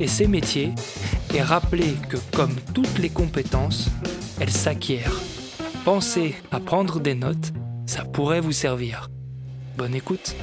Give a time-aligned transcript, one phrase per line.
[0.00, 0.72] et ses métiers
[1.34, 3.88] et rappeler que comme toutes les compétences,
[4.40, 5.20] elles s'acquièrent.
[5.84, 7.52] Pensez à prendre des notes,
[7.86, 9.08] ça pourrait vous servir.
[9.76, 10.34] Bonne écoute.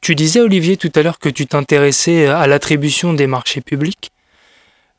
[0.00, 4.12] Tu, disais, Olivier, tout à l'heure que tu t'intéressais à l'attribution des marchés publics.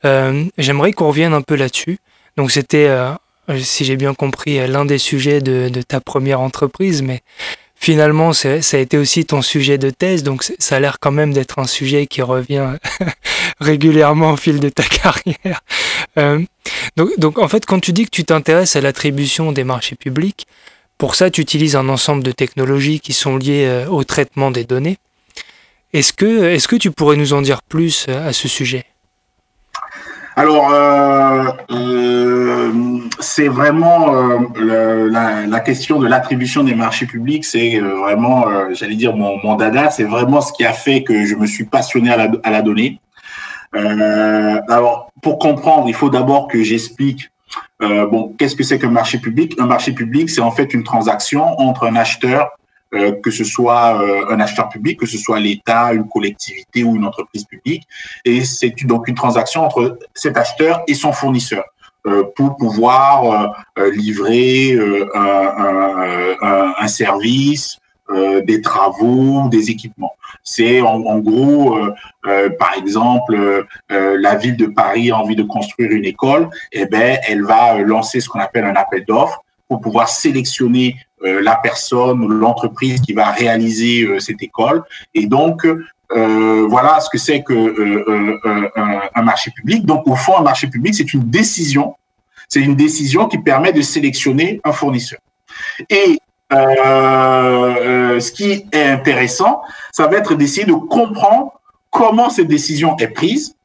[0.03, 1.99] Euh, j'aimerais qu'on revienne un peu là-dessus.
[2.35, 3.13] Donc c'était euh,
[3.59, 7.21] si j'ai bien compris, euh, l'un des sujets de, ta première entreprise, mais
[7.75, 11.33] finalement, ça a été aussi ton sujet de thèse, donc ça a l'air quand même
[11.33, 12.77] d'être un sujet qui revient
[13.59, 15.61] régulièrement au fil de ta carrière.
[16.17, 16.39] Euh,
[16.95, 20.47] donc, donc, en fait, quand tu dis que tu t'intéresses à l'attribution des marchés publics,
[20.97, 24.97] pour ça, tu utilises un ensemble de technologies qui sont liées au traitement des données.
[25.91, 28.85] Est-ce que, est-ce que tu pourrais nous en dire plus à ce sujet?
[30.35, 32.71] Alors, euh, euh,
[33.19, 39.37] c'est vraiment euh, la, question de l'attribution des marchés publics, c'est vraiment, j'allais dire, mon,
[39.43, 42.31] mon dada, c'est vraiment ce qui a fait que je me suis passionné à la,
[42.43, 42.99] à la donnée.
[43.73, 47.29] alors, pour comprendre, il faut d'abord que j'explique
[47.79, 49.55] bon, qu'est-ce que c'est qu'un marché public?
[49.59, 52.49] Un marché public, c'est en fait une transaction entre un acheteur
[52.93, 56.95] euh, que ce soit euh, un acheteur public, que ce soit l'État, une collectivité ou
[56.95, 57.87] une entreprise publique.
[58.23, 61.63] Et c'est donc une transaction entre cet acheteur et son fournisseur
[62.05, 64.77] euh, pour pouvoir livrer
[65.15, 67.79] un, service,
[68.45, 70.13] des travaux, des équipements.
[70.43, 71.79] C'est en, gros,
[72.59, 77.43] par exemple, la ville de Paris a envie de construire une école, eh ben, elle
[77.43, 83.01] va lancer ce qu'on appelle un appel d'offres pour pouvoir sélectionner la personne ou l'entreprise
[83.01, 84.83] qui va réaliser euh, cette école.
[85.13, 87.53] Et donc, euh, voilà ce que c'est que
[89.15, 89.85] un marché public.
[89.85, 91.95] Donc, au fond, un marché public, c'est une décision.
[92.49, 95.19] C'est une décision qui permet de sélectionner un fournisseur.
[95.89, 96.19] Et
[96.51, 99.61] ce qui est intéressant,
[99.91, 101.53] ça va être d'essayer de comprendre
[101.89, 103.55] comment cette décision est prise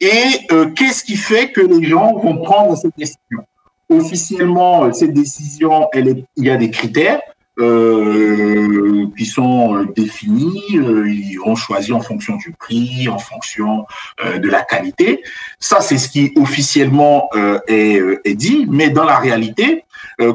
[0.00, 0.46] et
[0.76, 3.44] qu'est-ce qui fait que les gens vont prendre cette décision
[3.90, 7.20] officiellement, euh, cette décision, elle est, il y a des critères
[7.58, 10.62] euh, qui sont euh, définis.
[10.70, 13.84] ils vont choisir en fonction du prix, en fonction
[14.24, 15.22] de la qualité.
[15.58, 17.28] Ça, c'est ce qui officiellement
[17.66, 18.66] est, est, dit.
[18.70, 19.84] Mais dans la réalité,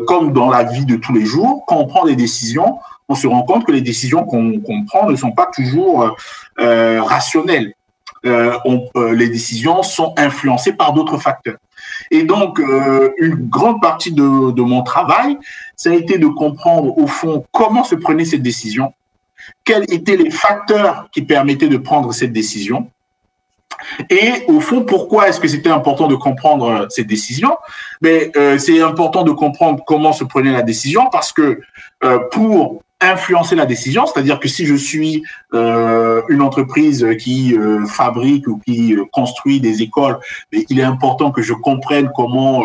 [0.07, 3.27] comme dans la vie de tous les jours, quand on prend des décisions, on se
[3.27, 6.15] rend compte que les décisions qu'on prend ne sont pas toujours
[6.57, 7.73] rationnelles.
[8.23, 11.57] On, les décisions sont influencées par d'autres facteurs.
[12.11, 14.21] Et donc, euh, une grande partie de,
[14.61, 15.37] mon travail,
[15.75, 18.93] ça a été de comprendre au fond comment se prenait cette décision,
[19.63, 22.89] quels étaient les facteurs qui permettaient de prendre cette décision,
[24.09, 27.57] et au fond, pourquoi est-ce que c'était important de comprendre cette décision
[28.01, 31.59] Mais euh, c'est important de comprendre comment se prenait la décision parce que
[32.03, 35.23] euh, pour influencer la décision, c'est-à-dire que si je suis
[35.53, 40.19] euh, une entreprise qui euh, fabrique ou qui euh, construit des écoles,
[40.51, 42.63] il est important que je comprenne comment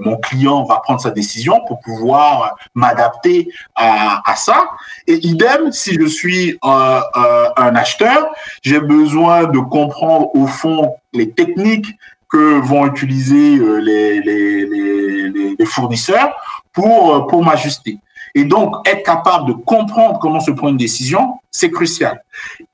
[0.00, 4.68] mon client va prendre sa décision pour pouvoir m'adapter à, ça.
[5.06, 8.28] Et idem, si je suis un acheteur,
[8.62, 11.86] j'ai besoin de comprendre au fond les techniques
[12.28, 14.20] que vont utiliser les,
[15.58, 16.34] les fournisseurs
[16.72, 17.98] pour, pour m'ajuster.
[18.34, 22.22] Et donc, être capable de comprendre comment se prend une décision, c'est crucial.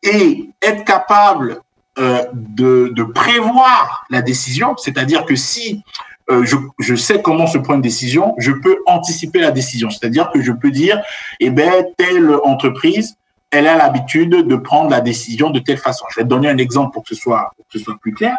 [0.03, 1.61] Et être capable
[1.99, 5.83] euh, de, prévoir la décision, c'est-à-dire que si
[6.29, 9.89] euh, je, je, sais comment se prend une décision, je peux anticiper la décision.
[9.89, 11.01] C'est-à-dire que je peux dire,
[11.41, 13.17] eh ben, telle entreprise,
[13.51, 16.05] elle a l'habitude de prendre la décision de telle façon.
[16.11, 17.55] Je vais te donner un exemple pour que ce soit,
[18.03, 18.37] plus clair.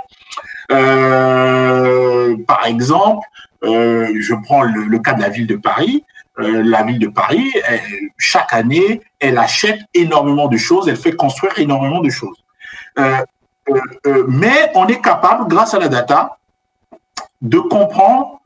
[0.72, 3.26] Euh, par exemple,
[3.64, 6.04] je prends le, cas de la ville de Paris.
[6.38, 7.52] La ville de Paris,
[8.18, 12.44] chaque année, elle achète énormément de choses, elle fait construire énormément de choses.
[14.28, 16.38] mais on est capable, grâce à la data,
[17.42, 18.38] de comprendre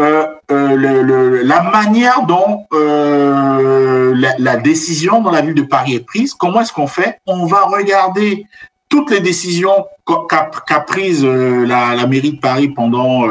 [0.00, 6.32] euh, euh, la manière dont euh, la, décision dans la ville de Paris est prise.
[6.32, 7.18] Comment est-ce qu'on fait?
[7.26, 8.46] On va regarder
[8.88, 9.86] toutes les décisions
[10.28, 13.26] qu'a prises la, mairie de Paris pendant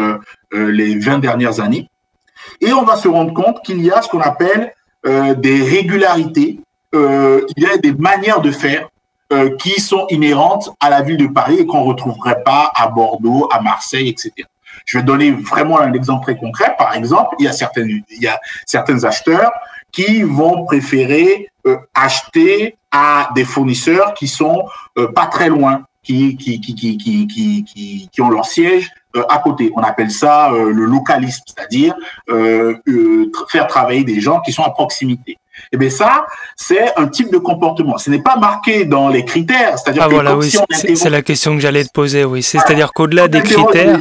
[0.52, 1.90] les 20 dernières années.
[2.62, 4.74] Et on va se rendre compte qu'il y a ce qu'on appelle
[5.04, 6.60] des régularités,
[6.94, 8.90] il y a des manières de faire
[9.60, 13.48] qui sont inhérentes à la ville de Paris et qu'on ne retrouverait pas à Bordeaux,
[13.52, 14.46] à Marseille, etc.
[14.86, 16.76] Je vais donner vraiment un exemple très concret.
[16.78, 19.52] Par exemple, il y a certains, il y a certains acheteurs
[19.92, 24.68] qui vont préférer euh, acheter à des fournisseurs qui sont
[24.98, 26.98] euh, pas très loin, qui qui qui qui
[27.28, 29.72] qui qui, ont leur siège euh, à côté.
[29.76, 31.96] On appelle ça le localisme, c'est-à-dire
[33.50, 35.38] faire travailler des gens qui sont à proximité.
[35.72, 36.26] Et eh bien ça,
[36.56, 37.98] c'est un type de comportement.
[37.98, 39.78] Ce n'est pas marqué dans les critères.
[39.78, 42.24] C'est-à-dire ah, voilà, oui, c'est la question que j'allais te poser.
[42.26, 44.00] Oui, c'est-à-dire qu'au-delà des critères.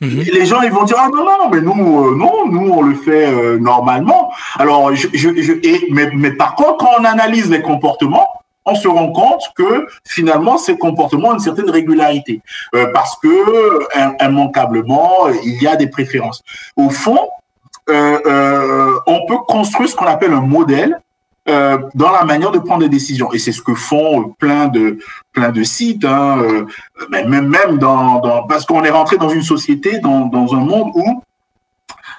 [0.00, 0.24] Mhm.
[0.32, 2.96] Les gens ils vont dire ah non non mais nous euh, non nous on le
[2.96, 4.32] fait euh, normalement.
[4.58, 5.28] Alors je, je,
[5.62, 8.26] et, mais, mais par contre quand on analyse les comportements
[8.66, 12.40] on se rend compte que finalement ces comportements ont une certaine régularité
[12.74, 16.42] euh, parce que immanquablement il y a des préférences.
[16.76, 17.28] Au fond
[17.86, 20.98] on peut construire ce qu'on appelle un modèle
[21.46, 23.30] euh, dans la manière de prendre des décisions.
[23.34, 24.98] Et c'est ce que font plein de
[25.32, 26.64] plein de sites, hein, euh,
[27.10, 27.78] même même
[28.48, 31.22] parce qu'on est rentré dans une société, dans, un monde où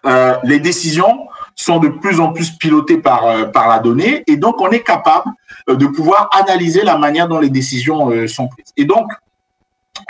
[0.06, 4.38] euh, les décisions sont de plus en plus pilotées par euh, par la donnée, et
[4.38, 5.32] donc on est capable
[5.70, 8.74] euh, de pouvoir analyser la manière dont les décisions sont prises.
[8.78, 9.12] Et donc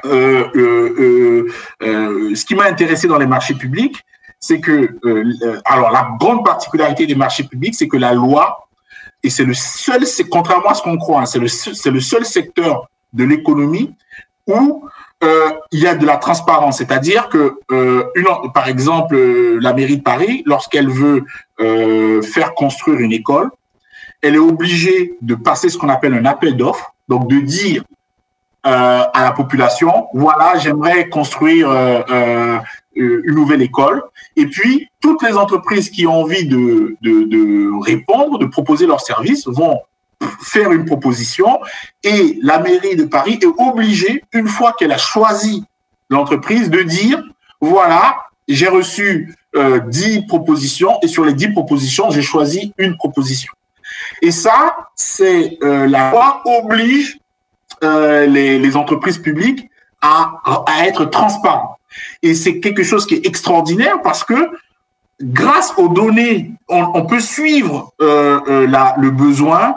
[0.04, 0.56] ce
[2.46, 4.04] qui m'a intéressé dans les marchés publics,
[4.40, 4.98] c'est que
[5.66, 8.66] alors la grande particularité des marchés publics, c'est que la loi
[9.26, 12.00] et c'est le seul, c'est contrairement à ce qu'on croit, hein, c'est le, c'est le
[12.00, 13.96] seul secteur de l'économie
[14.46, 14.88] où
[15.26, 16.78] euh, il y a de la transparence.
[16.78, 18.04] C'est-à-dire que, euh,
[18.54, 21.26] par exemple, euh, la mairie de Paris, lorsqu'elle veut
[22.22, 23.50] faire construire une école,
[24.22, 27.84] elle est obligée de passer ce qu'on appelle un appel d'offres, donc de dire
[28.64, 31.70] à la population, voilà, j'aimerais construire
[32.96, 34.04] une nouvelle école.
[34.36, 39.80] Et puis, toutes les entreprises qui ont envie de répondre, de proposer leurs services, vont
[40.42, 41.60] faire une proposition
[42.04, 45.64] et la mairie de Paris est obligée, une fois qu'elle a choisi
[46.10, 47.22] l'entreprise, de dire,
[47.62, 48.18] voilà,
[48.48, 53.52] j'ai reçu euh, 10 propositions et sur les 10 propositions, j'ai choisi une proposition.
[54.22, 57.18] Et ça, c'est euh, la loi oblige
[57.84, 59.70] euh, les, entreprises publiques
[60.02, 61.78] à, à être transparentes.
[62.22, 64.52] Et c'est quelque chose qui est extraordinaire parce que
[65.22, 69.76] grâce aux données, on, peut suivre euh, la, le besoin,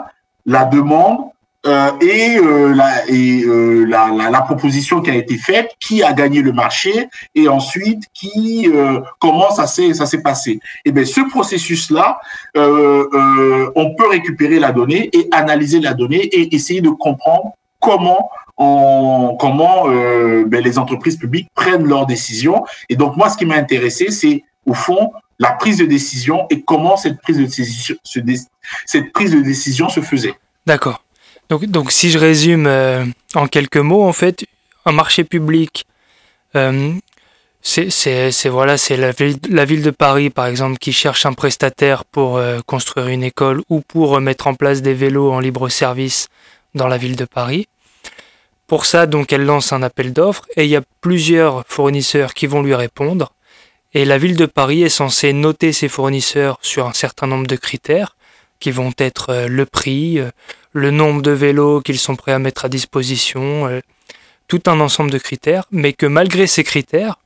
[0.48, 1.18] la demande
[1.66, 6.12] euh, et, euh, la, et euh, la, la, proposition qui a été faite, qui a
[6.12, 8.70] gagné le marché et ensuite qui
[9.18, 10.52] comment ça s'est ça s'est passé.
[10.52, 12.20] Et eh bien ce processus là,
[12.54, 19.36] on peut récupérer la donnée et analyser la donnée et essayer de comprendre comment on,
[19.38, 22.64] comment ben, les entreprises publiques prennent leurs décisions.
[22.88, 26.62] Et donc moi, ce qui m'a intéressé, c'est au fond la prise de décision et
[26.62, 27.42] comment cette prise de
[29.42, 30.34] décision, se, faisait.
[30.66, 31.02] D'accord.
[31.48, 34.44] Donc, si je résume euh, en quelques mots, en fait,
[34.84, 35.86] un marché public,
[36.56, 36.92] euh,
[37.62, 42.04] c'est voilà, c'est la ville, la ville de Paris, par exemple, qui cherche un prestataire
[42.04, 46.28] pour euh, construire une école ou pour mettre en place des vélos en libre service
[46.74, 47.66] dans la ville de Paris.
[48.66, 52.46] Pour ça, donc, elle lance un appel d'offres et il y a plusieurs fournisseurs qui
[52.46, 53.32] vont lui répondre.
[53.94, 57.56] Et la ville de Paris est censée noter ses fournisseurs sur un certain nombre de
[57.56, 58.16] critères
[58.60, 60.30] qui vont être euh, le prix, euh,
[60.72, 63.80] le nombre de vélos qu'ils sont prêts à mettre à disposition, euh,
[64.46, 67.16] tout un ensemble de critères, mais que malgré ces critères,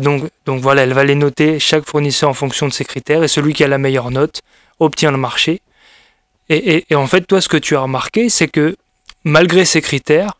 [0.00, 3.28] donc, donc voilà, elle va les noter chaque fournisseur en fonction de ces critères et
[3.28, 4.42] celui qui a la meilleure note
[4.80, 5.62] obtient le marché.
[6.50, 8.76] Et en fait, toi, ce que tu as remarqué, c'est que
[9.24, 10.34] malgré ces critères,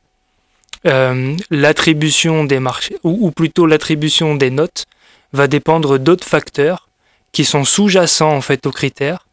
[0.86, 4.84] euh, l'attribution des marchés, ou, plutôt l'attribution des notes,
[5.32, 6.88] va dépendre d'autres facteurs
[7.32, 9.26] qui sont sous-jacents en fait aux critères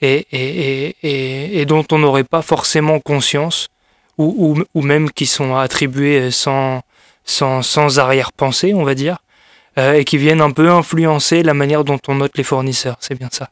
[0.00, 3.68] et, et, et, dont on n'aurait pas forcément conscience
[4.18, 6.82] ou, ou, même qui sont attribués sans,
[7.24, 9.18] sans, sans arrière-pensée, on va dire,
[9.78, 12.96] euh, et qui viennent un peu influencer la manière dont on note les fournisseurs.
[13.00, 13.50] C'est bien ça.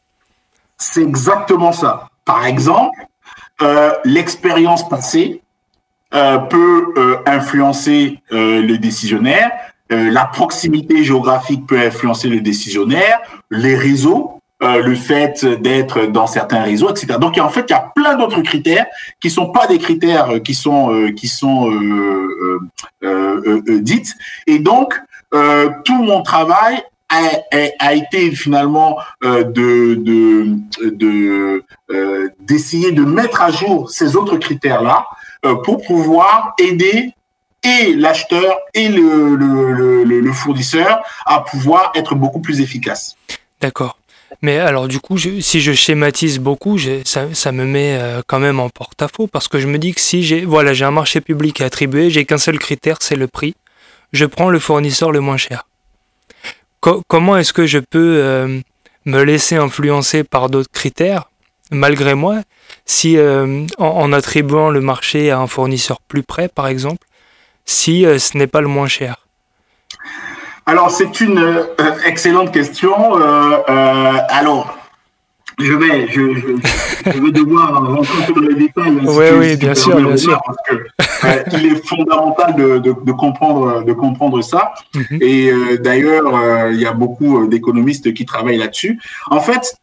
[0.77, 2.07] C'est exactement ça.
[2.25, 2.97] Par exemple,
[3.61, 5.42] euh, l'expérience passée
[6.15, 9.49] euh, peut euh, influencer euh, le décisionnaire,
[9.89, 13.19] la proximité géographique peut influencer le décisionnaire,
[13.51, 17.19] les réseaux le fait d'être dans certains réseaux, etc.
[17.19, 18.87] Donc en fait, il y a plein d'autres critères
[19.21, 21.69] qui sont pas des critères qui sont qui sont
[23.81, 24.15] dites.
[24.47, 24.99] Et donc
[25.83, 31.63] tout mon travail a, été finalement de de
[32.39, 35.05] d'essayer de, mettre à jour ces autres critères là
[35.63, 37.13] pour pouvoir aider
[37.63, 43.15] et l'acheteur et le, fournisseur à pouvoir être beaucoup plus efficace.
[43.61, 43.97] D'accord.
[44.41, 48.59] Mais alors du coup, si je schématise beaucoup, ça, ça, me met euh, quand même
[48.59, 51.61] en porte-à-faux parce que je me dis que si j'ai voilà, j'ai un marché public
[51.61, 53.55] à attribuer, j'ai qu'un seul critère, c'est le prix.
[54.11, 55.67] Je prends le fournisseur le moins cher.
[56.81, 58.59] comment est-ce que je peux euh,
[59.05, 61.29] me laisser influencer par d'autres critères?
[61.71, 62.41] Malgré moi
[62.85, 67.07] si euh, en, en, attribuant le marché à un fournisseur plus près, par exemple,
[67.65, 69.25] si euh, ce n'est pas le moins cher
[70.65, 71.63] Alors, c'est une euh,
[72.05, 72.93] excellente question.
[73.65, 74.77] Alors,
[75.59, 78.97] je vais, je, je, vais devoir rentrer dans les détails.
[79.03, 80.41] Oui, oui, bien sûr, bien sûr.
[80.45, 84.73] Parce que, il est fondamental de, de, de, comprendre, de comprendre ça.
[84.95, 85.19] Mhm.
[85.21, 88.99] Et d'ailleurs, il y a beaucoup d'économistes qui travaillent là-dessus.
[89.29, 89.77] En fait,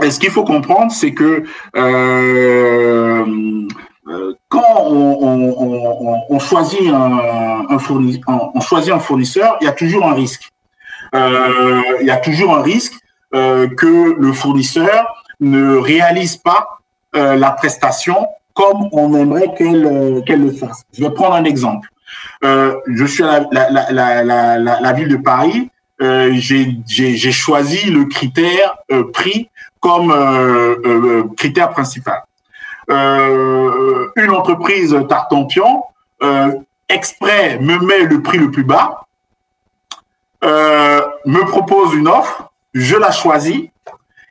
[0.00, 1.44] ce qu'il faut comprendre, c'est que
[4.08, 7.78] euh, quand on, choisit un,
[8.98, 10.50] fournisseur, il y a toujours un risque.
[11.14, 12.94] Euh, il y a toujours un risque
[13.34, 16.80] euh, que le fournisseur ne réalise pas
[17.12, 20.82] la prestation comme on aimerait qu'elle le fasse.
[20.92, 21.88] Je vais prendre un exemple.
[22.42, 25.70] je suis à la, ville de Paris.
[26.00, 28.76] J'ai choisi le critère
[29.12, 29.48] prix
[29.84, 32.22] comme critère principal.
[32.90, 35.84] Euh, une entreprise Tartampion
[36.22, 36.52] euh,
[36.88, 39.06] exprès me met le prix le plus bas,
[40.42, 43.68] euh, me propose une offre, je la choisis,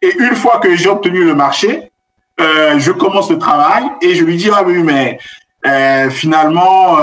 [0.01, 1.91] et une fois que j'ai obtenu le marché,
[2.39, 5.19] je commence le travail et je lui dis ah oui mais
[6.09, 6.97] finalement,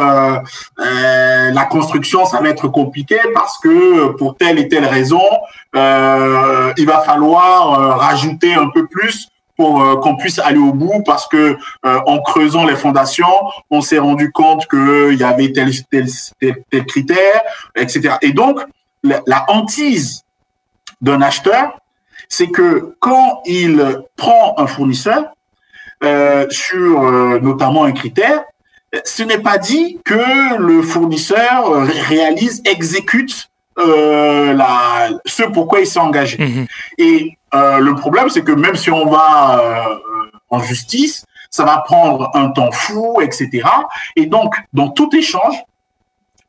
[0.76, 5.23] la construction, ça va être compliqué parce que pour telle et telle raison,
[5.75, 9.29] il va falloir rajouter un peu plus
[9.61, 13.37] pour euh, qu'on puisse aller au bout parce que euh, en creusant les fondations,
[13.69, 16.07] on s'est rendu compte qu'il y avait tel, tel,
[16.71, 17.43] tel, critère,
[17.76, 18.14] etc.
[18.23, 18.59] Et donc,
[19.05, 20.25] la, hantise
[21.02, 21.79] d'un acheteur,
[22.31, 25.25] c'est que quand il prend un fournisseur
[26.05, 27.02] euh, sur
[27.43, 28.45] notamment un critère,
[29.04, 36.00] ce n'est pas dit que le fournisseur réalise, exécute euh, la, ce pourquoi il s'est
[36.00, 36.38] engagé.
[36.38, 36.66] Mhm.
[36.99, 39.94] Et euh, le problème, c'est que même si on va euh,
[40.50, 43.62] en justice, ça va prendre un temps fou, etc.
[44.16, 45.56] Et donc, dans tout échange,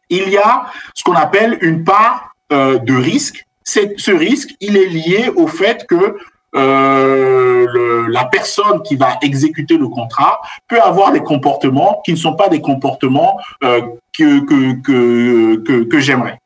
[0.09, 3.45] il y a ce qu'on appelle une part de risque.
[3.63, 6.17] Ce risque, il est lié au fait que
[6.53, 12.35] le, la personne qui va exécuter le contrat peut avoir des comportements qui ne sont
[12.35, 16.39] pas des comportements que, que, que, que, que j'aimerais.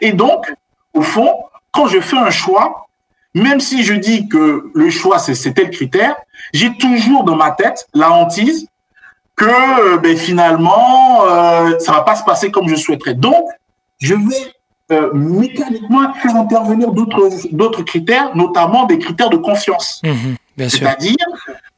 [0.00, 0.52] Et donc,
[0.94, 2.86] au fond, quand je fais un choix,
[3.34, 6.16] même si je dis que le choix, c'est tel critère,
[6.52, 8.66] j'ai toujours dans ma tête la hantise
[9.36, 13.14] que euh, ben, finalement, euh, ça va pas se passer comme je souhaiterais.
[13.14, 13.48] Donc,
[14.00, 14.52] je vais
[14.92, 20.00] euh, mécaniquement faire intervenir d'autres critères, notamment des critères de confiance.
[20.04, 21.16] Mmh C'est-à-dire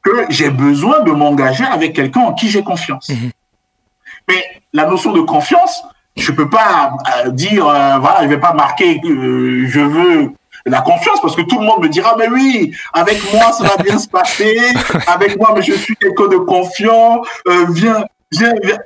[0.01, 3.09] que j'ai besoin de m'engager avec quelqu'un en qui j'ai confiance.
[3.09, 3.29] Mmh
[4.27, 4.43] Mais
[4.73, 5.83] la notion de confiance,
[6.15, 6.93] je peux pas
[7.25, 10.31] euh, dire euh, voilà, je vais pas marquer que je veux
[10.65, 13.83] la confiance parce que tout le monde me dira mais oui avec moi ça va
[13.83, 14.57] bien se passer.
[15.07, 17.21] Avec moi mais je suis quelqu'un de confiant.
[17.47, 18.05] Euh, viens,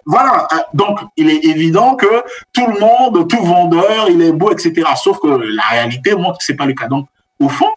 [0.05, 4.87] voilà donc il est évident que tout le monde tout vendeur il est beau etc
[4.95, 6.87] sauf que la réalité montre que c'est pas le cas.
[6.87, 7.07] Donc
[7.39, 7.69] au fond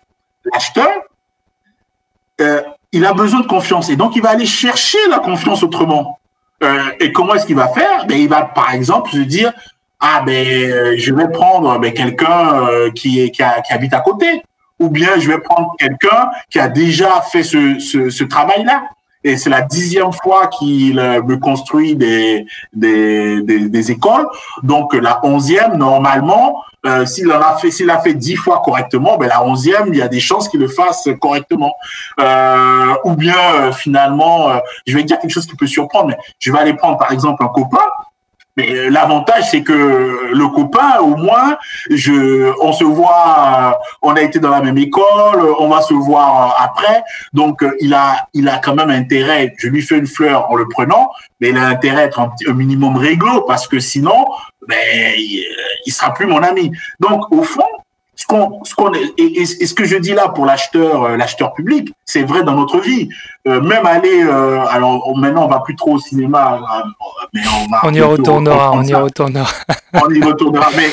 [0.52, 0.91] l'acheteur
[2.41, 2.62] euh,
[2.93, 3.88] il a besoin de confiance.
[3.88, 6.19] Et donc il va aller chercher la confiance autrement.
[6.62, 8.07] Euh, et comment est-ce qu'il va faire?
[8.07, 9.52] Ben, Il va, par exemple, se dire,
[9.99, 14.43] ah ben, euh, je vais prendre ben, quelqu'un euh, qui, qui, habite à côté,
[14.79, 18.85] ou bien je vais prendre quelqu'un qui a déjà fait ce, ce travail-là.
[19.25, 24.26] Et c'est la dixième fois qu'il me construit des, des, des, écoles.
[24.62, 29.17] Donc la onzième, normalement, euh, s'il en a fait, s'il a fait dix fois correctement,
[29.17, 31.75] ben la onzième, il y a des chances qu'il le fasse correctement.
[32.21, 36.19] Euh, ou bien euh, finalement, euh, je vais dire quelque chose qui peut surprendre, mais
[36.41, 37.85] je vais aller prendre par exemple un copain
[38.56, 41.56] mais euh, l'avantage, c'est que le copain, au moins,
[41.90, 46.56] je, on se voit, on a été dans la même école, on va se voir
[46.59, 47.02] après.
[47.32, 49.54] Donc, il a, il a quand même intérêt.
[49.59, 52.30] Je lui fais une fleur en le prenant, mais il a intérêt à être un,
[52.47, 54.26] un minimum réglo parce que sinon,
[54.68, 54.76] ben,
[55.16, 55.44] il,
[55.87, 56.73] il sera plus mon ami.
[57.00, 57.62] Donc, au fond,
[58.33, 61.93] qu'on, ce qu'on est, et, ce que je dis là pour l'acheteur, euh, l'acheteur public,
[62.05, 63.09] c'est vrai dans notre vie.
[63.47, 66.61] Euh, même aller, euh, alors maintenant on va plus trop au cinéma,
[67.35, 67.41] mais
[67.83, 69.51] on, on y retournera, on y retournera.
[69.95, 70.89] on y retournera, mais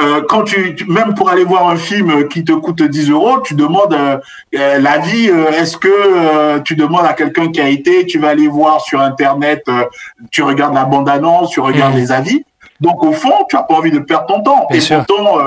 [0.00, 3.54] euh, quand tu, même pour aller voir un film qui te coûte 10 euros, tu
[3.54, 5.28] demandes euh, l'avis.
[5.28, 9.00] Euh, est-ce que tu demandes à quelqu'un qui a été, tu vas aller voir sur
[9.00, 9.64] internet,
[10.30, 11.98] tu regardes la bande annonce, tu regardes mmh.
[11.98, 12.44] les avis.
[12.80, 14.68] Donc au fond, tu as pas envie de perdre ton temps.
[14.70, 15.38] Et pourtant,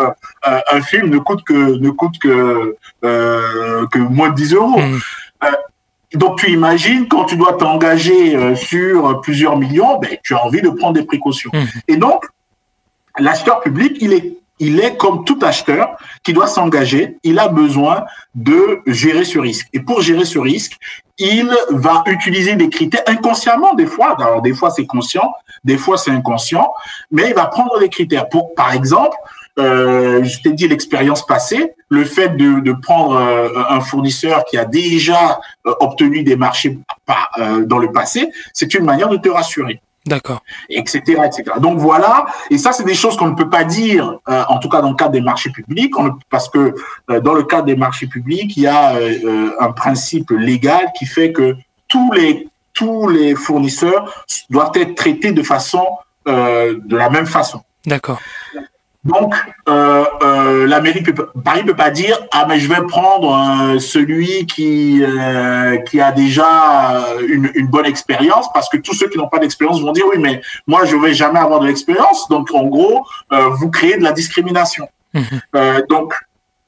[0.44, 4.80] un film ne coûte que ne coûte que que moins de 10 euros.
[4.80, 5.00] Mmh.
[6.16, 10.70] Donc tu imagines quand tu dois t'engager sur plusieurs millions, ben, tu as envie de
[10.70, 11.52] prendre des précautions.
[11.54, 11.66] Mmh.
[11.88, 12.26] Et donc
[13.18, 18.06] l'acheteur public, il est il est comme tout acheteur qui doit s'engager, il a besoin
[18.36, 19.68] de gérer ce risque.
[19.74, 20.78] Et pour gérer ce risque,
[21.18, 24.16] il va utiliser des critères inconsciemment des fois.
[24.20, 25.34] Alors des fois c'est conscient,
[25.64, 26.72] des fois c'est inconscient,
[27.10, 28.30] mais il va prendre des critères.
[28.30, 29.18] Pour, par exemple,
[29.60, 34.58] euh, je t'ai dit l'expérience passée, le fait de, de prendre euh, un fournisseur qui
[34.58, 36.78] a déjà euh, obtenu des marchés
[37.38, 39.82] euh, dans le passé, c'est une manière de te rassurer.
[40.06, 40.42] D'accord.
[40.68, 41.44] Etc., etc.
[41.60, 44.68] Donc voilà, et ça c'est des choses qu'on ne peut pas dire, euh, en tout
[44.68, 45.94] cas dans le cadre des marchés publics,
[46.30, 46.74] parce que
[47.12, 51.06] euh, dans le cadre des marchés publics, il y a euh, un principe légal qui
[51.06, 51.56] fait que
[51.88, 55.86] tous les tous les fournisseurs doivent être traités de façon
[56.26, 57.62] de la même façon.
[57.86, 58.20] D'accord.
[59.04, 59.34] Donc,
[59.68, 63.80] euh, euh, la mairie peut, Paris peut pas dire ah mais je vais prendre euh,
[63.80, 69.18] celui qui euh, qui a déjà une, une bonne expérience parce que tous ceux qui
[69.18, 72.54] n'ont pas d'expérience vont dire oui mais moi je vais jamais avoir de l'expérience donc
[72.54, 74.88] en gros vous créez de la discrimination.
[75.14, 75.22] Mmh.
[75.90, 76.14] donc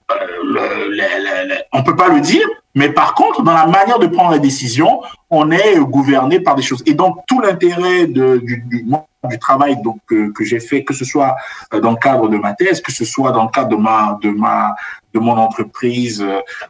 [0.09, 4.07] le, le, le, on peut pas le dire mais par contre, dans la manière de
[4.07, 6.81] prendre la décision, on est gouverné par des choses.
[6.85, 8.85] Et donc, tout l'intérêt du, du,
[9.30, 11.36] du, travail donc, que, que j'ai fait, que ce soit
[11.74, 14.18] euh, dans le cadre de ma thèse, que ce soit dans le cadre de ma,
[14.22, 14.75] de ma,
[15.13, 16.25] de mon entreprise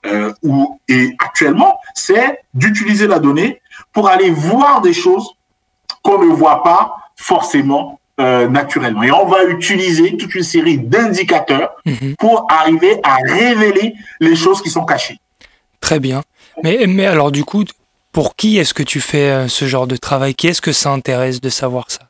[0.06, 5.36] euh, ou et actuellement, c'est d'utiliser la donnée pour aller voir des choses
[6.04, 9.02] qu'on ne voit pas forcément euh, naturellement.
[9.04, 12.16] Et on va utiliser toute une série d'indicateurs mhm.
[12.20, 15.18] pour arriver à révéler les choses qui sont cachées.
[15.80, 16.22] Très bien.
[16.64, 17.64] Mais, mais alors du coup,
[18.12, 20.36] pour qui est-ce que tu fais euh, ce genre de travail?
[20.36, 22.02] Qui est-ce que ça intéresse de savoir ça?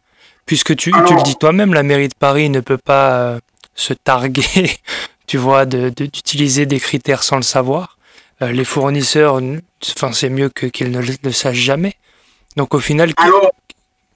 [0.46, 3.40] Puisque tu, tu, le dis toi-même, la mairie de Paris ne peut pas euh,
[3.76, 4.72] se targuer,
[5.28, 7.98] tu vois, d'utiliser de, des critères sans le savoir.
[8.42, 9.40] Euh, les fournisseurs,
[9.96, 11.94] enfin, c'est mieux qu'ils ne le, sachent jamais.
[12.58, 13.14] Donc au final...
[13.18, 13.52] Alors,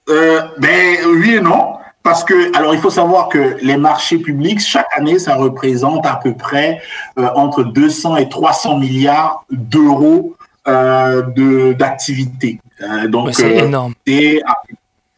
[0.08, 1.78] ben oui et non.
[2.08, 6.16] Parce que, alors, il faut savoir que les marchés publics, chaque année, ça représente à
[6.16, 6.82] peu près
[7.20, 10.34] euh, entre 200 et 300 milliards d'euros
[10.70, 12.62] euh, de d'activité.
[12.82, 13.94] Euh, donc, c'est énorme.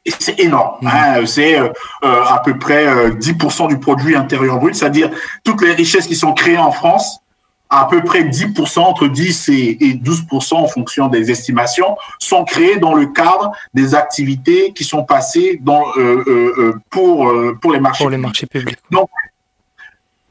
[0.10, 0.78] Et, c'est énorme.
[0.82, 0.88] Mmh.
[0.88, 1.70] Hein, c'est euh,
[2.02, 5.10] à peu près 10% du produit intérieur brut, c'est-à-dire
[5.44, 7.22] toutes les richesses qui sont créées en France
[7.70, 12.96] à peu près 10%, entre 10 et 12% en fonction des estimations, sont créés dans
[12.96, 17.80] le cadre des activités qui sont passées dans, euh, euh, euh pour, euh, pour les
[17.80, 18.80] marchés, pour les marchés publics.
[18.90, 19.10] Donc,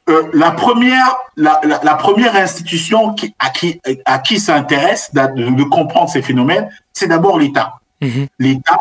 [0.09, 5.12] euh, la première, la, la, la, première institution qui, à qui, à qui ça intéresse
[5.14, 7.75] de, de comprendre ces phénomènes, c'est d'abord l'État.
[8.01, 8.29] Mm-hmm.
[8.38, 8.81] L'État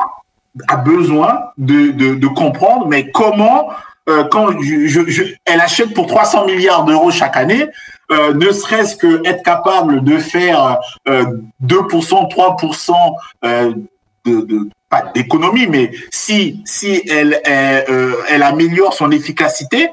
[0.68, 3.70] a besoin de, de, comprendre, mais comment,
[4.10, 7.68] euh, quand je, je, elle achète pour 300 milliards d'euros chaque année,
[8.12, 11.26] euh, ne serait-ce que être capable de faire euh,
[11.66, 12.92] 2%, 3%
[13.44, 13.74] euh,
[14.26, 19.90] de, de pas d'économie, mais si si elle elle, améliore son efficacité,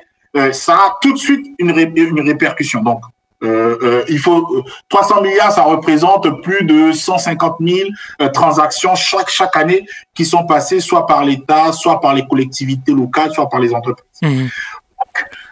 [0.52, 2.80] ça a tout de suite une, une répercussion.
[2.80, 3.00] Donc
[3.42, 7.88] il faut 300 milliards, ça représente plus de 150 000
[8.32, 13.32] transactions chaque chaque année qui sont passées soit par l'État, soit par les collectivités locales,
[13.32, 14.06] soit par les entreprises.
[14.22, 14.46] Mmh.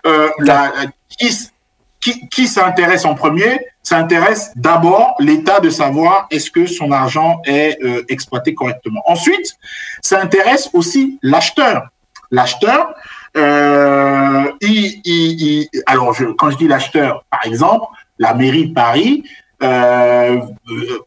[0.04, 0.72] Donc, la,
[1.18, 7.82] qui, qui s'intéresse en premier S'intéresse d'abord l'État de savoir est-ce que son argent est
[7.82, 9.02] euh, exploité correctement.
[9.06, 9.56] Ensuite,
[10.00, 11.88] ça intéresse aussi l'acheteur.
[12.30, 12.94] L'acheteur,
[13.36, 17.86] euh, il, il, il, alors je, quand je dis l'acheteur, par exemple,
[18.18, 19.24] la mairie de Paris,
[19.62, 20.40] euh,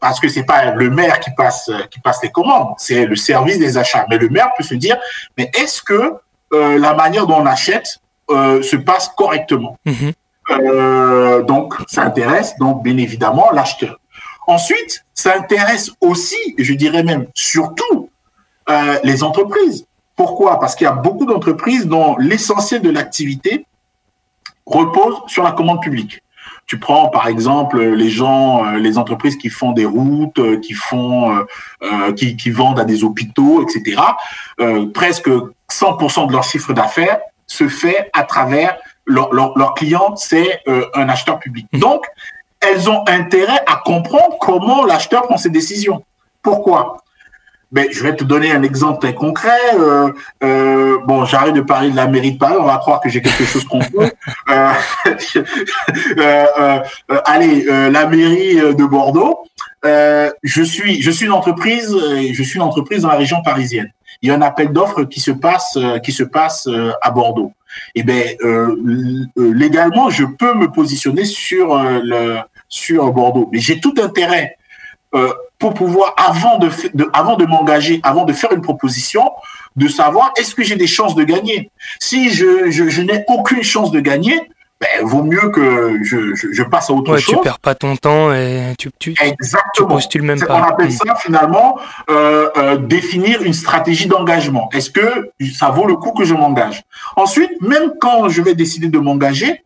[0.00, 3.58] parce que c'est pas le maire qui passe qui passe les commandes, c'est le service
[3.58, 4.06] des achats.
[4.08, 4.96] Mais le maire peut se dire,
[5.36, 6.14] mais est-ce que
[6.52, 7.98] euh, la manière dont on achète
[8.30, 9.78] euh, se passe correctement?
[9.86, 10.12] Mm-hmm.
[10.50, 13.98] Euh, donc, ça intéresse donc bien évidemment l'acheteur.
[14.46, 18.10] Ensuite, ça intéresse aussi, je dirais même surtout,
[18.68, 19.86] euh, les entreprises.
[20.16, 20.58] Pourquoi?
[20.58, 23.66] Parce qu'il y a beaucoup d'entreprises dont l'essentiel de l'activité
[24.64, 26.22] repose sur la commande publique.
[26.66, 30.72] Tu prends par exemple les gens, euh, les entreprises qui font des routes, euh, qui
[30.72, 31.44] font,
[31.82, 34.02] euh, qui, qui, vendent à des hôpitaux, etc.
[34.92, 35.30] presque
[35.70, 38.76] 100% de leur chiffre d'affaires se fait à travers
[39.06, 40.62] leur, leur, client, c'est
[40.94, 41.66] un acheteur public.
[41.72, 41.78] Mmh.
[41.78, 42.04] Donc,
[42.60, 46.02] elles ont intérêt à comprendre comment l'acheteur prend ses décisions.
[46.42, 46.96] Pourquoi?
[47.72, 49.58] Ben, je vais te donner un exemple très concret.
[49.74, 50.12] Euh,
[50.44, 52.54] euh, bon, j'arrête de parler de la mairie de Paris.
[52.58, 54.10] On va croire que j'ai quelque chose contre eux.
[56.18, 56.46] Euh,
[57.10, 59.38] euh, allez, la mairie de Bordeaux.
[59.82, 61.94] je suis, je suis une entreprise.
[62.32, 63.90] Je suis une entreprise dans la région parisienne.
[64.22, 66.68] Il y a un appel d'offres qui se passe, qui se passe
[67.02, 67.52] à Bordeaux.
[67.94, 68.36] Et eh ben,
[69.36, 74.56] légalement, je peux me positionner sur le sur Bordeaux, mais j'ai tout intérêt
[75.58, 76.70] pour pouvoir, avant de,
[77.12, 79.30] avant de m'engager, avant de faire une proposition,
[79.76, 81.70] de savoir est-ce que j'ai des chances de gagner?
[82.00, 84.38] Si je, je, je n'ai aucune chance de gagner,
[84.78, 87.36] ben, vaut mieux que je, je, je passe à autre ouais, chose.
[87.36, 89.70] Tu perds pas ton temps et tu, tu, Exactement.
[89.74, 90.60] tu postules même pas.
[90.60, 91.78] On appelle ça finalement
[92.10, 94.68] euh, euh, définir une stratégie d'engagement.
[94.74, 96.82] Est-ce que ça vaut le coup que je m'engage?
[97.16, 99.64] Ensuite, même quand je vais décider de m'engager,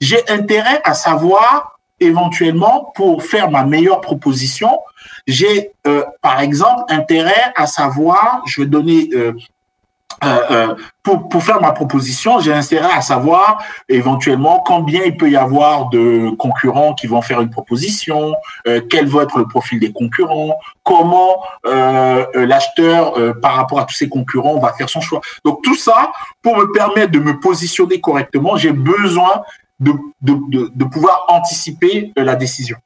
[0.00, 4.80] j'ai intérêt à savoir éventuellement pour faire ma meilleure proposition,
[5.26, 9.32] j'ai euh, par exemple intérêt à savoir, je vais donner euh,
[10.22, 15.36] euh, pour, pour faire ma proposition, j'ai intérêt à savoir éventuellement combien il peut y
[15.36, 18.34] avoir de concurrents qui vont faire une proposition,
[18.90, 24.58] quel va être le profil des concurrents, comment l'acheteur par rapport à tous ces concurrents
[24.58, 25.22] va faire son choix.
[25.42, 29.42] Donc tout ça, pour me permettre de me positionner correctement, j'ai besoin
[29.80, 32.76] de, de, de, pouvoir anticiper euh, la décision.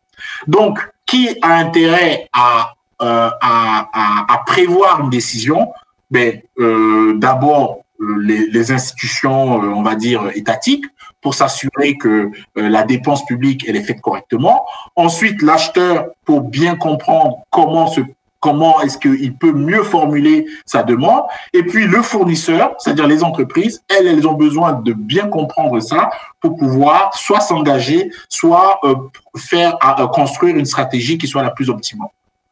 [0.46, 5.72] Donc, qui a intérêt à, euh, à, à, à, prévoir une décision?
[6.10, 10.84] Ben, euh, D'abord, euh, les, les, institutions, on va dire, étatiques,
[11.20, 14.66] pour s'assurer que la dépense publique elle est faite correctement.
[14.94, 18.02] Ensuite, l'acheteur pour bien comprendre comment se
[18.44, 21.22] comment est-ce qu'il peut mieux formuler sa demande.
[21.54, 26.10] Et puis le fournisseur, c'est-à-dire les entreprises, elles, elles ont besoin de bien comprendre ça
[26.42, 28.96] pour pouvoir soit s'engager, soit euh,
[29.34, 32.08] faire euh, construire une stratégie qui soit la plus optimale.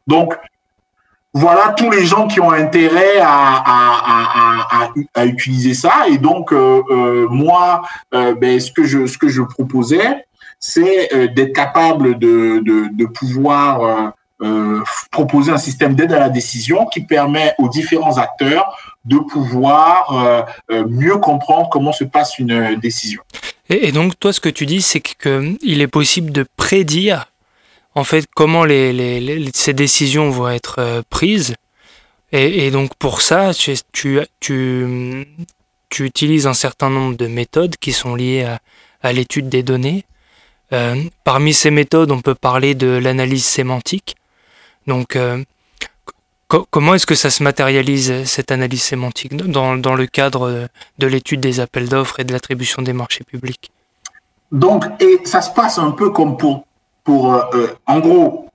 [0.07, 0.33] Donc,
[1.31, 4.89] voilà tous les gens qui ont intérêt à,
[5.23, 6.07] utiliser ça.
[6.09, 10.25] Et donc, euh, moi, ben, ce, que je, proposais,
[10.59, 14.13] c'est d'être capable de, pouvoir
[15.11, 20.41] proposer un système d'aide à la décision qui permet aux différents acteurs de pouvoir euh,
[20.71, 23.21] euh, mieux comprendre comment se passe une décision.
[23.69, 27.27] Et, donc, toi, ce que tu dis, c'est qu'il est possible de prédire
[27.95, 31.55] en fait comment ces décisions vont être prises.
[32.31, 33.51] Et, donc, pour ça,
[33.91, 34.19] tu,
[35.99, 38.47] utilises un certain nombre de méthodes qui sont liées
[39.01, 40.05] à, l'étude des données.
[40.73, 44.15] Euh, parmi ces méthodes, on peut parler de l'analyse sémantique.
[44.87, 45.43] Donc, euh,
[46.47, 50.67] comment est-ce que ça se matérialise, cette analyse sémantique, dans, dans le cadre
[50.97, 53.71] de l'étude des appels d'offres et de l'attribution des marchés publics?
[54.51, 56.65] Donc, et ça se passe un peu comme pour,
[57.03, 58.49] pour euh, euh, en gros,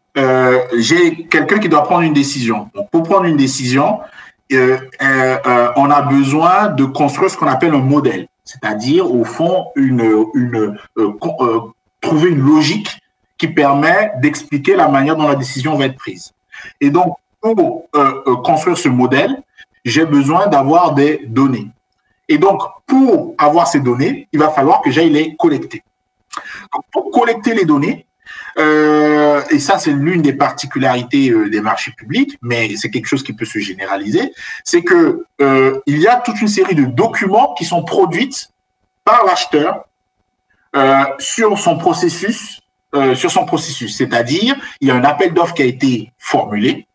[0.77, 2.71] j'ai quelqu'un qui doit prendre une décision.
[2.91, 4.01] pour prendre une décision,
[4.51, 10.77] on a besoin de construire ce qu'on appelle un modèle, c'est-à-dire au fond une, une
[12.01, 12.98] trouver une logique
[13.39, 16.33] qui permet d'expliquer la manière dont la décision va être prise.
[16.81, 19.41] Et donc, pour euh, euh, construire ce modèle,
[19.85, 21.69] j'ai besoin d'avoir des données.
[22.29, 25.83] Et donc, pour avoir ces données, il va falloir que j'aille les collecter.
[26.75, 28.07] Donc, pour collecter les données,
[28.59, 33.33] euh, et ça c'est l'une des particularités des marchés publics, mais c'est quelque chose qui
[33.33, 34.33] peut se généraliser,
[34.65, 35.25] c'est que
[35.87, 38.49] il y a toute une série de documents qui sont produits
[39.05, 39.85] par l'acheteur
[41.19, 42.58] sur son processus
[42.95, 43.95] euh, sur son processus.
[43.99, 46.87] C'est-à-dire, il y a un appel d'offres qui a été formulé.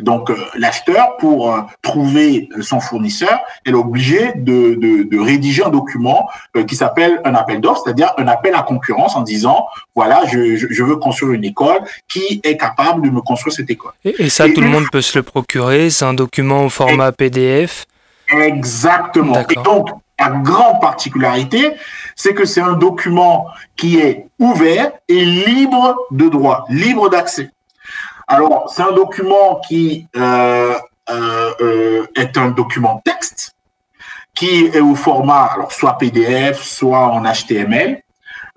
[0.00, 5.68] Donc, euh, l'acheteur, pour euh, trouver son fournisseur, est obligé de, de, de rédiger un
[5.68, 6.28] document
[6.66, 10.82] qui s'appelle un appel d'offres, c'est-à-dire un appel à concurrence en disant, voilà, je, je,
[10.82, 13.92] veux construire une école qui est capable de me construire cette école.
[14.04, 15.90] Et, ça, tout le monde peut se le procurer.
[15.90, 17.86] C'est un document au format PDF.
[18.28, 19.46] Exactement.
[19.48, 21.74] Et donc, la grande particularité,
[22.16, 27.50] c'est que c'est un document qui est ouvert et libre de droit, libre d'accès.
[28.26, 30.74] Alors, c'est un document qui euh,
[31.10, 33.54] euh, euh est un document texte
[34.34, 38.02] qui est au format alors soit PDF, soit en HTML.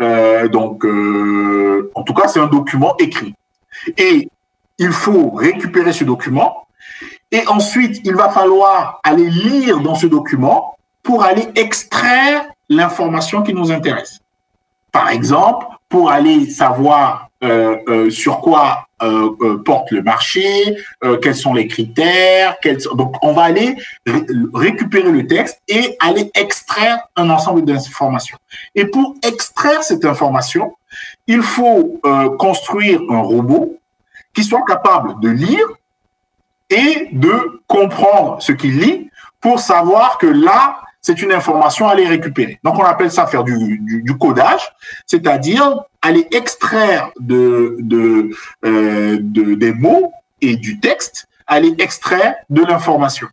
[0.01, 3.33] Euh, donc, euh, en tout cas, c'est un document écrit.
[3.97, 4.29] Et
[4.77, 6.67] il faut récupérer ce document
[7.31, 13.53] et ensuite, il va falloir aller lire dans ce document pour aller extraire l'information qui
[13.53, 14.19] nous intéresse.
[14.91, 18.87] Par exemple, pour aller savoir euh, euh, sur quoi
[19.65, 20.77] porte le marché,
[21.23, 22.55] quels sont les critères.
[22.93, 23.75] Donc, on va aller
[24.53, 28.37] récupérer le texte et aller extraire un ensemble d'informations.
[28.75, 30.75] Et pour extraire cette information,
[31.25, 31.99] il faut
[32.37, 33.75] construire un robot
[34.33, 35.65] qui soit capable de lire
[36.69, 39.09] et de comprendre ce qu'il lit
[39.39, 42.59] pour savoir que là, c'est une information à aller récupérer.
[42.63, 44.71] Donc, on appelle ça faire du, codage,
[45.05, 47.77] c'est-à-dire aller extraire de,
[48.65, 53.27] euh, de, des mots et du texte, aller extraire de l'information.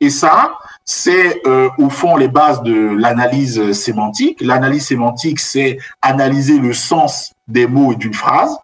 [0.00, 4.40] Et ça, c'est euh, au fond les bases de l'analyse sémantique.
[4.40, 8.56] L'analyse sémantique, c'est analyser le sens des mots et d'une phrase.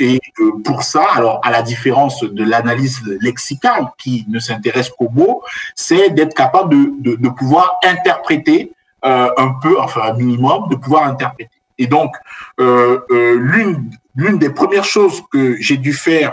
[0.00, 5.10] Et euh, pour ça, alors à la différence de l'analyse lexicale qui ne s'intéresse qu'aux
[5.10, 5.42] mots,
[5.74, 6.70] c'est d'être capable
[7.02, 8.72] de, de, pouvoir interpréter
[9.04, 11.50] euh, un peu, enfin un minimum, de pouvoir interpréter.
[11.76, 12.16] Et donc,
[12.60, 16.32] euh, l'une l'une des premières choses que j'ai dû faire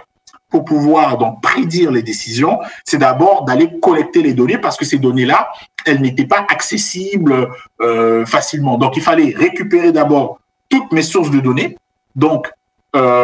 [0.49, 4.97] pour pouvoir donc prédire les décisions, c'est d'abord d'aller collecter les données parce que ces
[4.97, 5.49] données-là,
[5.85, 7.49] elles n'étaient pas accessibles
[8.25, 8.77] facilement.
[8.77, 11.77] Donc, il fallait récupérer d'abord toutes mes sources de données,
[12.15, 12.56] donc euh,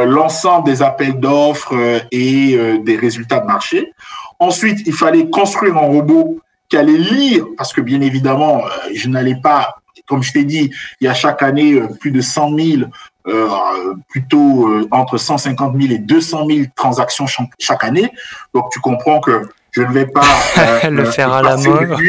[0.05, 3.93] l'ensemble des appels d'offres euh, et euh, des résultats de marché.
[4.39, 9.39] Ensuite, il fallait construire un robot qui allait lire, parce que bien évidemment, je n'allais
[9.41, 9.75] pas,
[10.07, 12.81] comme je t'ai dit, il y a chaque année plus de 100 000,
[14.09, 17.25] plutôt entre 150 000 et 200 000 transactions
[17.59, 18.09] chaque année.
[18.53, 20.21] Donc, tu comprends que je ne vais pas
[20.57, 21.81] euh, le faire à la mort.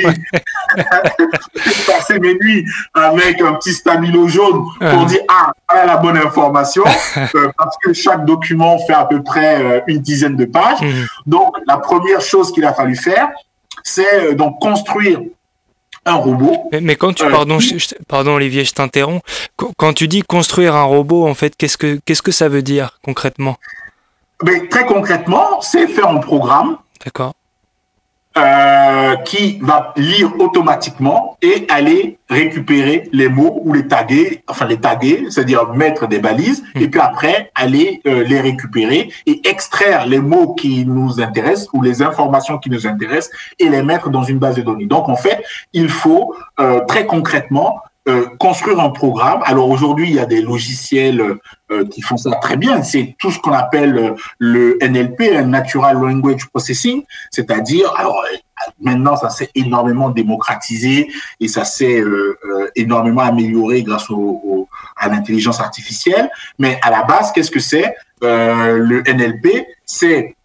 [1.86, 6.84] passer mes nuits avec un petit stabilo jaune pour dire ah voilà la bonne information
[7.16, 10.82] euh, parce que chaque document fait à peu près euh, une dizaine de pages.
[10.82, 11.06] Mhm.
[11.26, 13.28] Donc la première chose qu'il a fallu faire,
[13.82, 15.20] c'est donc construire
[16.06, 16.68] un robot.
[16.82, 17.58] Mais, quand tu pardon,
[18.08, 19.22] pardon Olivier, je t'interromps.
[19.78, 22.98] Quand tu dis construire un robot, en fait, qu'est-ce que qu'est-ce que ça veut dire
[23.02, 23.56] concrètement?
[24.44, 27.34] Mais très concrètement, c'est faire un programme D'accord.
[28.36, 34.78] Euh, qui va lire automatiquement et aller récupérer les mots ou les taguer, enfin les
[34.78, 36.80] taguer, c'est-à-dire mettre des balises, hmm.
[36.80, 41.80] et puis après aller euh, les récupérer et extraire les mots qui nous intéressent ou
[41.80, 44.86] les informations qui nous intéressent et les mettre dans une base de données.
[44.86, 45.40] Donc en fait,
[45.72, 49.40] il faut euh, très concrètement euh, construire un programme.
[49.46, 51.38] Alors aujourd'hui, il y a des logiciels
[51.70, 52.82] euh, qui font ça très bien.
[52.82, 58.22] C'est tout ce qu'on appelle euh, le NLP, Natural Language Processing, c'est-à-dire, alors
[58.78, 61.08] maintenant, ça s'est énormément démocratisé
[61.40, 62.04] et ça s'est
[62.76, 66.28] énormément amélioré grâce au, à l'intelligence artificielle.
[66.58, 70.36] Mais à la base, qu'est-ce que c'est Le NLP, c'est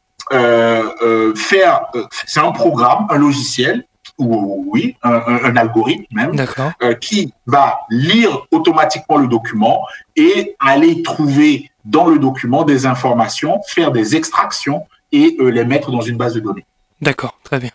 [1.35, 1.81] faire,
[2.25, 3.83] c'est un programme, un logiciel
[4.19, 6.45] ou oui, un, algorithme même,
[6.81, 13.61] euh, qui va lire automatiquement le document et aller trouver dans le document des informations,
[13.67, 16.65] faire des extractions et euh, les mettre dans une base de données.
[17.01, 17.71] D'accord, très bien.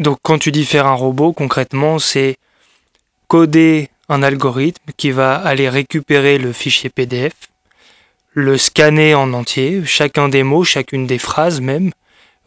[0.00, 2.36] donc quand tu dis faire un robot, concrètement, c'est
[3.28, 7.32] coder un algorithme qui va aller récupérer le fichier PDF,
[8.34, 11.92] le scanner en entier, chacun des mots, chacune des phrases même,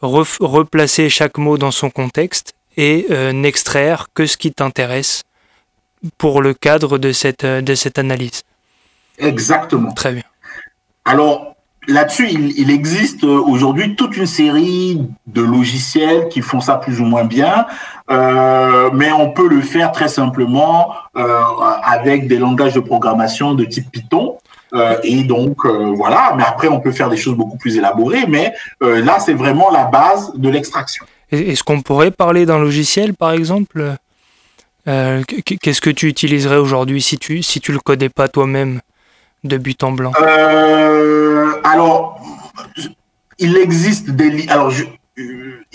[0.05, 5.23] replacer chaque mot dans son contexte et euh, n'extraire que ce qui t'intéresse
[6.17, 8.43] pour le cadre de cette, euh, de cette analyse.
[9.17, 9.93] Exactement.
[9.93, 10.23] Très bien.
[11.05, 11.55] Alors,
[11.87, 17.05] là-dessus, il, existe euh, aujourd'hui toute une série de logiciels qui font ça plus ou
[17.05, 17.65] moins bien,
[18.09, 24.37] mais on peut le faire très simplement avec des langages de programmation de type Python.
[24.75, 28.25] Euh, et donc, euh, voilà, mais après, on peut faire des choses beaucoup plus élaborées,
[28.27, 31.05] mais euh, là, c'est vraiment la base de l'extraction.
[31.31, 33.95] Est-ce qu'on pourrait parler d'un logiciel, par exemple?
[34.85, 38.81] Qu'est-ce que tu utiliserais aujourd'hui si tu si tu le codais pas toi-même
[39.43, 40.11] de but en blanc?
[41.63, 42.21] Alors,
[43.39, 44.47] il existe des...
[44.47, 44.83] Alors, je,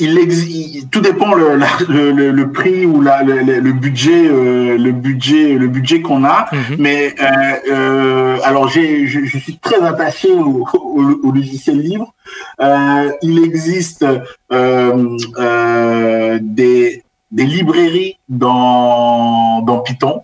[0.00, 1.56] il, tout dépend le,
[1.88, 6.46] le, le, prix ou la, le, budget euh, le budget le budget qu'on a.
[6.52, 6.76] Mhm.
[6.78, 7.26] mais euh,
[7.70, 12.14] euh, alors j'ai je, je, suis très attaché au, au, logiciel libre.
[13.22, 14.04] Il existe
[16.40, 20.22] des des librairies dans dans Python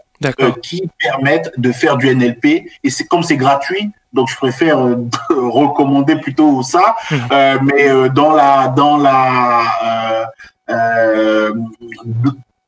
[0.63, 2.45] qui permettent de faire du NLP
[2.83, 6.97] et c'est comme c'est gratuit donc je préfère euh, recommander plutôt ça.
[7.11, 7.17] Hmm.
[7.31, 10.33] Euh, mais euh, dans la dans la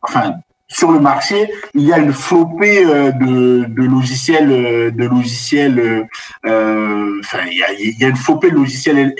[0.02, 0.34] enfin
[0.68, 6.06] sur le marché, il y a une flopée de, de logiciels, de logiciels.
[6.44, 9.14] enfin, il y, a, il y une flopée de logiciels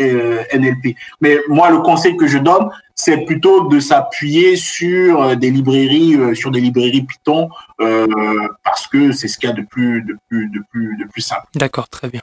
[0.54, 0.94] NLP.
[1.20, 6.50] Mais moi, le conseil que je donne, c'est plutôt de s'appuyer sur des librairies, sur
[6.50, 10.61] des librairies Python, parce que c'est ce qu'il y a de plus, de plus, de
[10.70, 11.46] plus, de plus simple.
[11.54, 12.22] D'accord, très bien.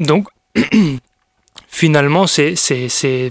[0.00, 0.28] Donc,
[1.68, 2.54] finalement, ces,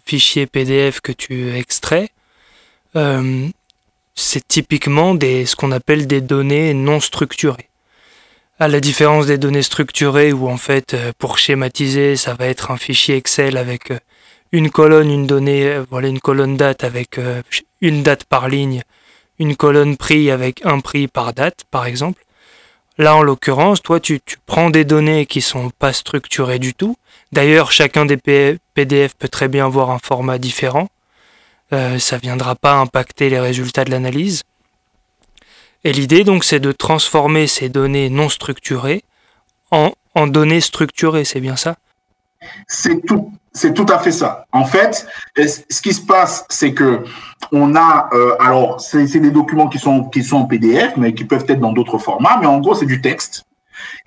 [0.06, 2.10] fichiers PDF que tu extrais,
[2.96, 3.48] euh,
[4.16, 7.70] c'est typiquement des, ce qu'on appelle des données non structurées.
[8.58, 12.72] À la différence des données structurées où en fait, euh, pour schématiser, ça va être
[12.72, 14.00] un fichier Excel avec euh,
[14.54, 17.20] une colonne, une donnée, voilà une colonne date avec
[17.82, 18.84] une date par ligne,
[19.38, 22.24] une colonne prix avec un prix par date, par exemple.
[22.98, 26.96] Là, en l'occurrence, toi, tu, tu, prends des données qui sont pas structurées du tout.
[27.34, 30.88] D'ailleurs, chacun des PDF peut très bien avoir un format différent.
[31.74, 34.44] Euh, ça viendra pas impacter les résultats de l'analyse.
[35.84, 39.04] Et l'idée, donc, c'est de transformer ces données non structurées
[39.72, 39.94] en,
[40.28, 41.26] données structurées.
[41.26, 41.76] C'est bien ça?
[42.68, 44.46] C'est tout, c'est tout à fait ça.
[44.52, 47.04] En fait, ce qui se passe, c'est que
[47.52, 51.26] on a, euh, alors, c'est des documents qui sont, qui sont en PDF, mais qui
[51.26, 53.46] peuvent être dans d'autres formats, mais en gros, c'est du texte.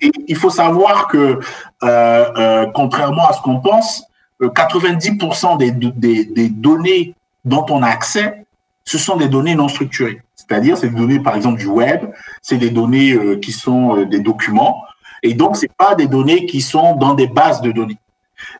[0.01, 1.39] Et il faut savoir que,
[1.83, 4.03] euh, contrairement à ce qu'on pense,
[4.41, 7.13] 90% des, des, des, données
[7.49, 8.45] dont on a accès,
[8.85, 10.21] ce sont des données non structurées.
[10.35, 12.05] C'est-à-dire, c'est des données, par exemple, du web,
[12.41, 14.83] c'est des données qui sont des documents,
[15.21, 17.97] et donc, c'est pas des données qui sont dans des bases de données.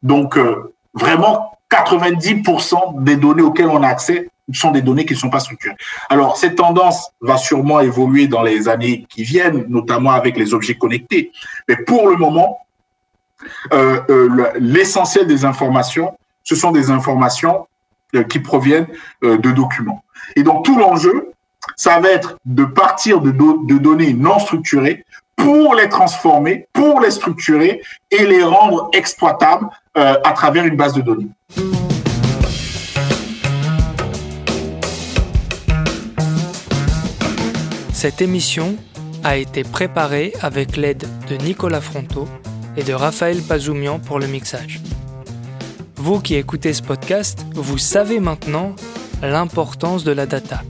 [0.04, 0.38] Donc,
[0.93, 5.39] vraiment, 90% des données auxquelles on a accès sont des données qui ne sont pas
[5.39, 5.75] structurées.
[6.10, 10.75] Alors, cette tendance va sûrement évoluer dans les années qui viennent, notamment avec les objets
[10.75, 11.32] connectés.
[11.67, 12.60] Mais pour le moment,
[13.73, 17.68] euh, euh, l'essentiel des informations, ce sont des informations euh,
[18.30, 18.88] qui proviennent
[19.22, 20.04] de documents.
[20.36, 21.32] Et donc, tout l'enjeu,
[21.76, 27.82] ça va être de partir de, données non structurées pour les transformer, pour les structurer
[28.12, 31.30] et les rendre exploitables à travers une base de données.
[37.93, 38.78] Cette émission
[39.26, 42.30] a été préparée avec l'aide de Nicolas Fronto
[42.78, 44.80] et de Raphaël Pazoumian pour le mixage.
[46.01, 48.73] Vous qui écoutez ce podcast, vous savez maintenant
[49.21, 50.63] l'importance de la data.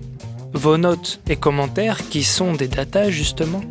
[0.53, 3.61] Vos notes et commentaires, qui sont des data justement,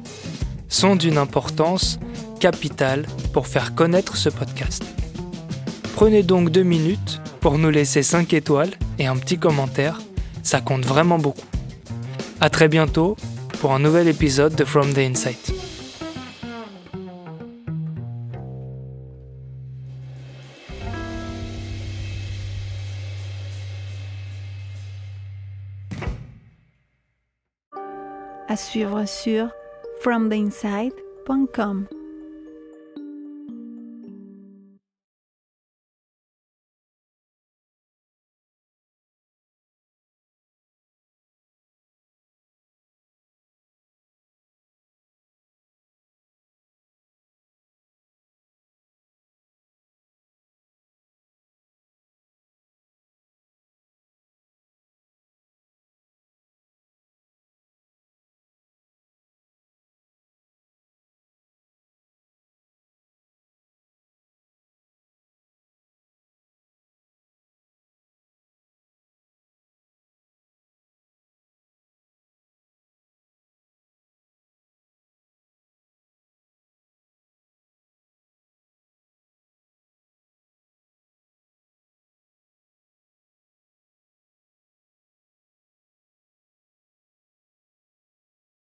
[0.69, 1.99] sont d'une importance
[2.39, 4.85] capitale pour faire connaître ce podcast.
[5.97, 10.01] Prenez donc deux minutes pour nous laisser 5 étoiles et un petit commentaire,
[10.45, 11.49] ça compte vraiment beaucoup.
[12.41, 13.17] A très bientôt
[13.61, 15.58] pour un nouvel épisode de From the Insight.
[28.49, 29.51] À suivre sur
[30.01, 31.98] fromtheinside.com.